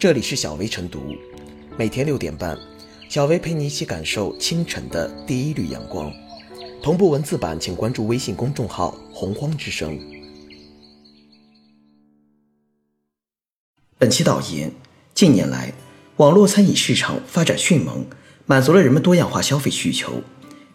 [0.00, 1.14] 这里是小薇晨读，
[1.76, 2.56] 每天六点半，
[3.10, 6.10] 小薇陪你一起感受清晨的第一缕阳光。
[6.82, 10.00] 同步文字版，请关注微信公众号“洪荒之声”。
[13.98, 14.72] 本期导言：
[15.12, 15.70] 近年来，
[16.16, 18.06] 网络餐饮市场发展迅猛，
[18.46, 20.22] 满足了人们多样化消费需求。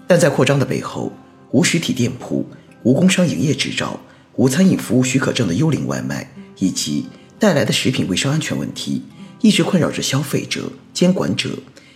[0.05, 1.11] 但在扩张的背后，
[1.49, 2.45] 无实体店铺、
[2.83, 3.99] 无工商营业执照、
[4.35, 7.07] 无餐饮服务许可证的幽灵外卖，以及
[7.39, 9.01] 带来的食品卫生安全问题，
[9.45, 11.51] 一直困扰着消费者、监管者，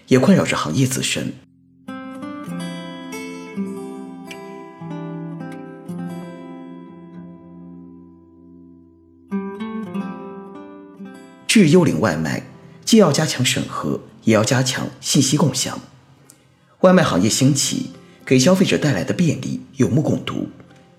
[0.07, 1.33] 也困扰着行业自身。
[11.47, 12.43] 治幽灵外卖，
[12.85, 15.79] 既要加强审核，也要加强信息共享。
[16.81, 17.89] 外卖行业兴起，
[18.23, 20.49] 给消费者带来的便利有目共睹，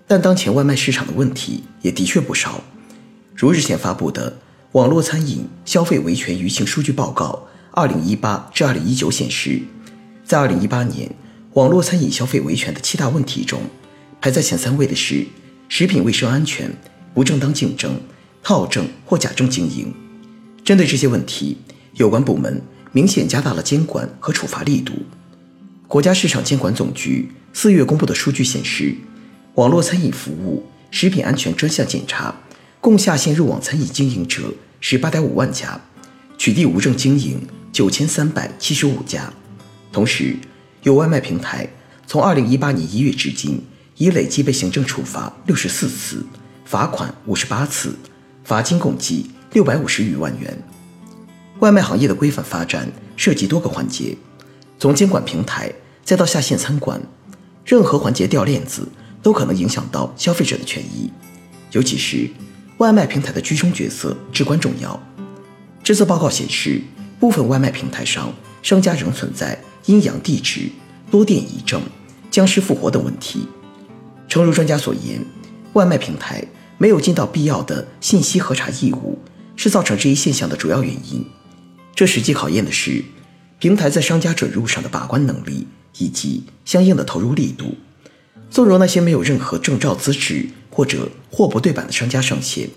[0.05, 2.61] 但当前外卖市场的问题也的确不少。
[3.33, 4.31] 如日前发布的
[4.73, 9.59] 《网络餐饮消费维权舆情数据报告（二零一八至二零一九）》显示，
[10.23, 11.13] 在二零一八年
[11.55, 13.59] 网络餐饮消费维权的七大问题中，
[14.21, 15.25] 排在前三位的是
[15.67, 16.71] 食品卫生安全、
[17.13, 17.99] 不正当竞争、
[18.41, 19.93] 套证或假证经营。
[20.63, 21.57] 针对这些问题，
[21.95, 22.61] 有关部门
[22.93, 24.93] 明显加大了监管和处罚力度。
[25.85, 28.95] 国家市场监管总局四月公布的数据显示，
[29.55, 32.33] 网络餐饮服务食品安全专项检查
[32.81, 35.79] 共下线入网餐饮经营者十八点五万家，
[36.35, 37.39] 取缔无证经营
[37.71, 39.31] 九千三百七十五家。
[39.93, 40.35] 同时，
[40.81, 41.69] 有外卖平台
[42.07, 43.63] 从二零一八年一月至今，
[43.97, 46.25] 已累计被行政处罚六十四次，
[46.65, 47.95] 罚款五十八次，
[48.43, 49.29] 罚金共计。
[49.51, 50.57] 六百五十余万元。
[51.59, 54.17] 外卖行业的规范发展涉及多个环节，
[54.79, 55.69] 从监管平台
[56.05, 57.01] 再到下线餐馆，
[57.65, 58.87] 任何环节掉链子
[59.21, 61.11] 都可能影响到消费者的权益。
[61.73, 62.29] 尤其是
[62.81, 64.99] 外卖平台的居中角色至关重要。
[65.83, 66.81] 这次报告显示，
[67.19, 70.61] 部分外卖平台上商家仍存在阴阳地址、
[71.11, 71.79] 多店移证、
[72.31, 73.47] 僵尸复活等问题。
[74.27, 75.23] 诚如专家所言，
[75.73, 76.43] 外卖平台
[76.79, 79.19] 没有尽到必要的信息核查义务。
[79.55, 81.23] 是造成这一现象的主要原因。
[81.93, 83.03] 这实际考验的是
[83.59, 85.67] 平台在商家准入上的把关能力
[85.99, 87.75] 以及相应的投入力度。
[88.49, 92.69] 纵容那些没有任何证照资质或者货不对版的商家上线，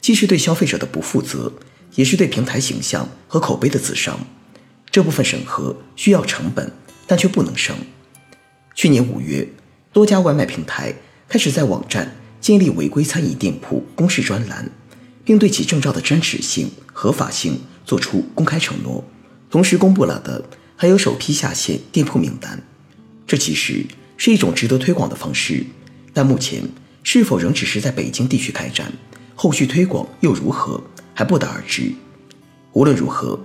[0.00, 1.52] 既是对消费者的不负责，
[1.96, 4.18] 也是对平台形象和口碑的自伤。
[4.90, 6.72] 这部分审核需要成本，
[7.06, 7.76] 但却不能省。
[8.74, 9.46] 去年五月，
[9.92, 10.94] 多家外卖平台
[11.28, 14.70] 开始在网站建立违规餐饮店铺公示专栏。
[15.22, 19.04] 并对其证照的真实性、合法性作出公开承诺，
[19.48, 20.42] 同时公布了的
[20.74, 22.60] 还有首批下线店铺名单。
[23.28, 23.84] 这其实
[24.16, 25.64] 是一种值得推广的方式，
[26.12, 26.64] 但目前
[27.02, 28.92] 是否仍只是在北京地区开展，
[29.34, 30.82] 后续推广又如何，
[31.14, 31.92] 还不得而知。
[32.72, 33.38] 无论如何，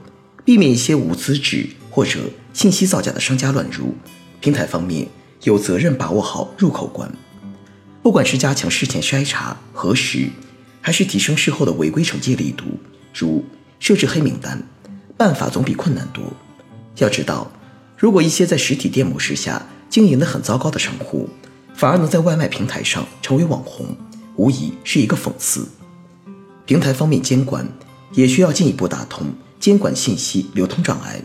[0.43, 2.19] 避免一些无资质或者
[2.53, 3.95] 信息造假的商家乱入，
[4.39, 5.07] 平台方面
[5.43, 7.11] 有责任把握好入口关，
[8.03, 10.29] 不管是加强事前筛查核实。
[10.81, 12.66] 还是提升事后的违规惩戒力度，
[13.11, 13.43] 如
[13.79, 14.61] 设置黑名单，
[15.17, 16.31] 办法总比困难多。
[16.97, 17.51] 要知道，
[17.97, 21.27] 如果一些在实体店模式下经营的很糟糕的商户，
[21.75, 23.86] 反而能在外卖平台上成为网红，
[24.38, 25.68] 无疑是一个讽刺。
[26.66, 27.68] 平台方面监管
[28.13, 29.28] 也需要进一步打通
[29.59, 31.22] 监管信息流通障碍，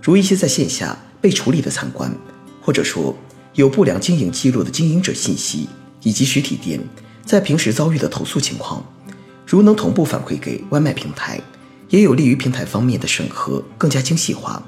[0.00, 2.10] 如一些在线下被处理的餐馆，
[2.62, 3.16] 或者说
[3.54, 5.68] 有不良经营记录的经营者信息，
[6.02, 6.80] 以及实体店。
[7.24, 8.84] 在平时遭遇的投诉情况，
[9.46, 11.40] 如能同步反馈给外卖平台，
[11.88, 14.62] 也有利于平台方面的审核更加精细化。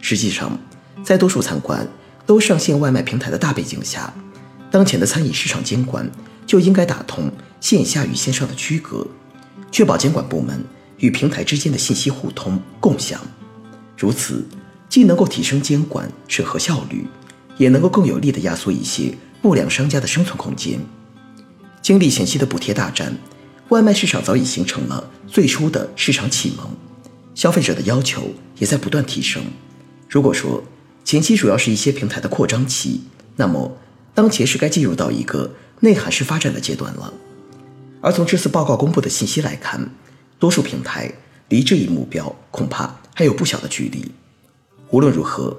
[0.00, 0.56] 实际上，
[1.02, 1.86] 在多数餐馆
[2.24, 4.14] 都上线外卖平台的大背景下，
[4.70, 6.10] 当前的餐饮市场监管
[6.46, 7.30] 就应该打通
[7.60, 9.06] 线下与线上的区隔，
[9.70, 10.64] 确保监管部门
[10.98, 13.20] 与平台之间的信息互通共享。
[13.96, 14.46] 如此，
[14.88, 17.06] 既能够提升监管审核效率，
[17.56, 19.12] 也能够更有力地压缩一些
[19.42, 20.78] 不良商家的生存空间。
[21.82, 23.16] 经历前期的补贴大战，
[23.70, 26.68] 外卖市场早已形成了最初的市场启蒙，
[27.34, 29.42] 消费者的要求也在不断提升。
[30.08, 30.62] 如果说
[31.04, 33.02] 前期主要是一些平台的扩张期，
[33.36, 33.76] 那么
[34.18, 35.48] 当前是该进入到一个
[35.78, 37.14] 内涵式发展的阶段了。
[38.00, 39.94] 而从这次报告公布的信息来看，
[40.40, 41.08] 多数平台
[41.50, 44.10] 离这一目标恐怕还有不小的距离。
[44.90, 45.56] 无论如何，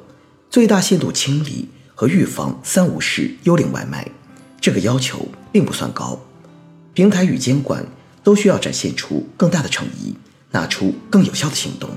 [0.50, 4.06] 最大限度清理和预防“三无式”幽灵外卖。
[4.60, 6.20] 这个要求并不算高，
[6.94, 7.86] 平台与监管
[8.26, 10.14] 都需要展现出更大的诚意，
[10.52, 11.90] 拿出更有效的行动。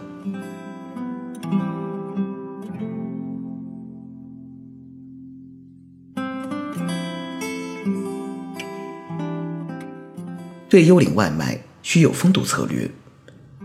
[10.73, 12.91] 对幽灵外卖需有封堵策略，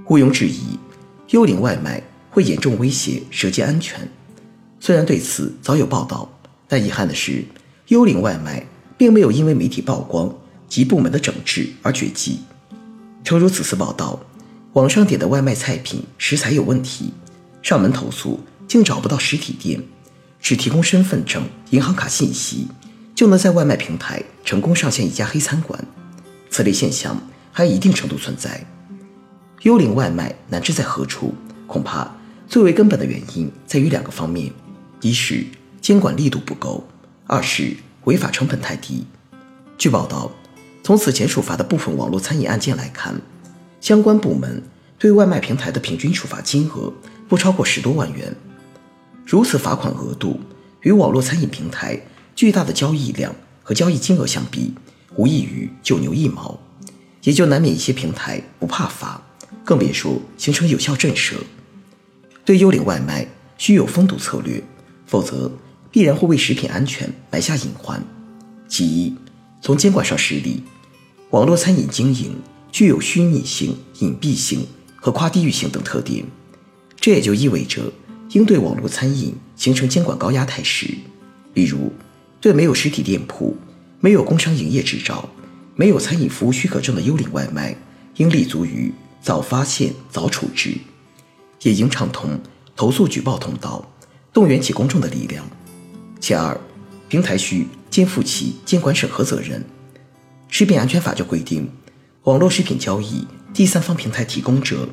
[0.10, 0.78] 毋庸置疑，
[1.30, 3.98] 幽灵外卖会严重威胁舌尖安全。
[4.82, 6.30] 虽然对此早有报道，
[6.68, 7.46] 但遗憾的是，
[7.88, 8.62] 幽灵外卖
[8.98, 10.36] 并没有因为媒体曝光
[10.68, 12.42] 及部门的整治而绝迹。
[13.24, 14.20] 诚如此次报道，
[14.74, 17.14] 网上点的外卖菜品食材有问题，
[17.62, 18.38] 上门投诉
[18.68, 19.82] 竟找不到实体店，
[20.42, 22.68] 只提供身份证、银行卡信息，
[23.16, 25.82] 就能在外卖平台成功上线一家黑餐馆。
[26.58, 27.16] 此类现象
[27.52, 28.66] 还一定程度存在。
[29.62, 31.36] 幽灵外卖难治在何处？
[31.68, 32.12] 恐怕
[32.48, 34.52] 最为根本的原因在于两个方面。
[35.02, 35.46] 一是
[35.80, 36.84] 监管力度不够，
[37.28, 39.06] 二是违法成本太低。
[39.78, 40.32] 据报道，
[40.84, 43.22] 从此前处罚的部分网络餐饮案件来看，
[43.80, 44.64] 相关部门
[44.98, 46.92] 对外卖平台的平均处罚金额
[47.30, 48.36] 不超过十多万元。
[49.28, 50.40] 如此罚款额度，
[50.82, 52.02] 与网络餐饮平台
[52.36, 54.74] 巨大的交易量和交易金额相比，
[55.18, 56.58] 无异于九牛一毛，
[57.24, 59.22] 也就难免一些平台不怕罚，
[59.66, 61.36] 更别说形成有效震慑。
[62.46, 63.28] 对幽灵外卖，
[63.58, 64.64] 需有封堵策略。
[65.06, 65.52] 否则，
[65.90, 68.04] 必然会为食品安全埋下隐患。
[68.68, 69.16] 其一，
[69.62, 70.62] 从监管上施力，
[71.32, 72.36] 网络餐饮经营
[72.72, 74.68] 具有虚拟性、隐蔽性
[74.98, 76.26] 和跨地域性等特点，
[77.00, 77.92] 这也就意味着
[78.32, 80.94] 应对网络餐饮形成监管高压态势。
[81.54, 81.92] 比如，
[82.42, 83.56] 对没有实体店铺、
[84.00, 85.28] 没有工商营业执照、
[85.76, 87.76] 没有餐饮服务许可证的幽灵外卖，
[88.18, 90.76] 应立足于早发现、早处置，
[91.64, 92.40] 也应畅通
[92.76, 93.92] 投诉举报通道。
[94.32, 95.44] 动员起公众的力量。
[96.20, 96.56] 其二，
[97.10, 99.66] 平台需肩负起监管审核责任。
[100.48, 101.68] 食品安全法就规定，
[102.24, 104.88] 网络食品交易第三方平台提供者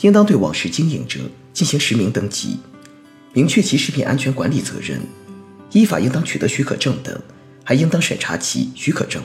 [0.00, 1.20] 应当对网食经营者
[1.52, 2.58] 进行实名登记，
[3.32, 5.00] 明确其食品安全管理责任，
[5.70, 7.16] 依法应当取得许可证等，
[7.68, 9.22] 还应当审查其许可证。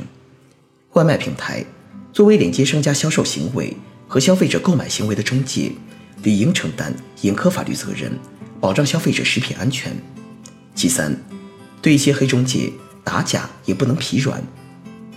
[0.95, 1.66] 外卖平台
[2.12, 3.74] 作为连接商家销售行为
[4.06, 5.72] 和消费者购买行为的中介，
[6.24, 8.12] 理应承担严苛法律责任。
[8.60, 9.95] 保障消费者食品安全。
[10.75, 11.16] 其三，
[11.81, 12.69] 对一些黑中介
[13.01, 14.44] 打假也不能疲软。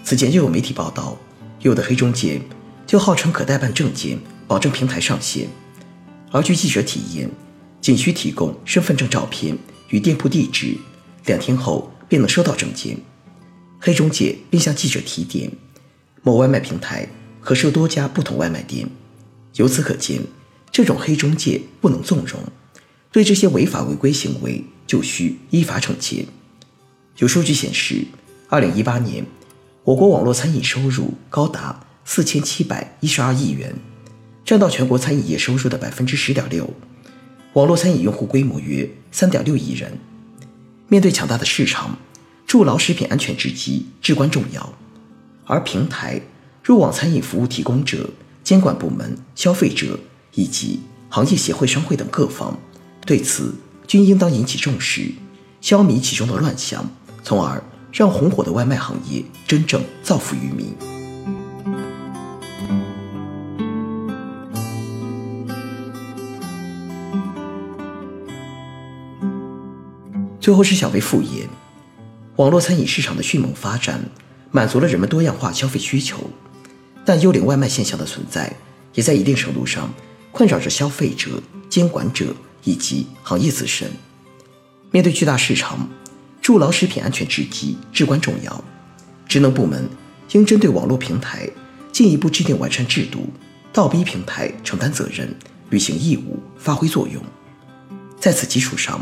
[0.05, 1.19] 此前就有媒体报道，
[1.63, 2.41] 有的黑中介
[2.87, 5.49] 就号称可代办证件，保证平台上线。
[6.31, 7.29] 而据记者体验，
[7.81, 9.59] 仅需提供身份证照片
[9.89, 10.77] 与店铺地址，
[11.25, 12.97] 两天后便能收到证件。
[13.87, 15.49] 黑中介并向记者提点，
[16.25, 17.09] 某外卖平台
[17.41, 18.89] 可设多家不同外卖店。
[19.55, 20.23] 由此可见，
[20.73, 22.41] 这种黑中介不能纵容。
[23.13, 26.27] 对这些违法违规行为，就需依法惩戒。
[27.19, 28.05] 有数据显示，
[28.49, 29.25] 二零一八年，
[29.85, 33.73] 我国网络餐饮收入高达四千七百一十二亿元，
[34.45, 36.69] 占到全国餐饮业收入的百分之十点六。
[37.53, 39.97] 网络餐饮用户规模约三点六亿人。
[40.89, 41.97] 面对强大的市场，
[42.47, 44.73] 筑牢食品安全之基至关重要。
[45.45, 46.21] 而平台、
[46.63, 48.09] 入网餐饮服务提供者、
[48.43, 49.99] 监管部门、消费者
[50.35, 52.57] 以及行业协会、商会等各方。
[53.05, 53.55] 对此，
[53.87, 55.13] 均应当引起重视，
[55.61, 56.89] 消弭其中的乱象，
[57.23, 57.63] 从而
[57.93, 60.75] 让红火的外卖行业真正造福于民。
[70.41, 71.49] 最后是小微复言，
[72.37, 74.01] 网络餐饮市场的迅猛发展，
[74.51, 76.31] 满足了人们多样化消费需求，
[77.05, 78.55] 但幽灵外卖现象的存在，
[78.95, 79.93] 也在一定程度上
[80.33, 82.35] 困扰着消费者、监管者。
[82.65, 83.89] 以及行业自身，
[84.91, 85.89] 面对巨大市场，
[86.43, 88.65] 筑牢食品安全之基至关重要。
[89.29, 89.89] 职能部门
[90.33, 91.49] 应针对网络平台
[91.93, 93.29] 进一步制定完善制度，
[93.73, 95.33] 倒逼平台承担责任、
[95.71, 97.23] 履行义务、发挥作用。
[98.19, 99.01] 在此基础上，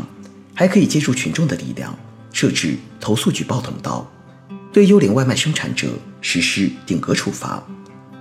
[0.53, 1.97] 还可以借助群众的力量，
[2.35, 4.05] 设置投诉举报通道，
[4.73, 5.87] 对幽灵外卖生产者
[6.19, 7.63] 实施顶格处罚，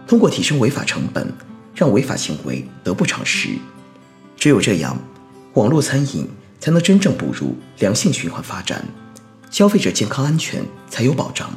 [0.06, 1.34] 通过提升违法成本，
[1.74, 3.48] 让违法行为得不偿失。
[4.36, 4.96] 只有这样。
[5.54, 6.28] 网络餐饮
[6.60, 8.84] 才能真正步入良性循环发展，
[9.50, 11.52] 消费者健康安全才有保障。